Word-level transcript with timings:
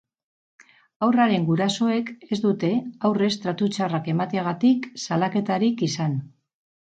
Haurraren 1.07 1.43
gurasoek 1.49 2.09
ez 2.35 2.39
dute 2.45 2.71
aurrez 3.09 3.29
tratu 3.45 3.69
txarrak 3.75 4.09
emateagatik 4.15 4.87
salaketarik 5.05 5.85
izan. 5.89 6.17